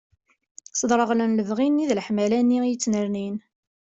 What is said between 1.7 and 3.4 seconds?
d leḥmala-nni i yettnernin.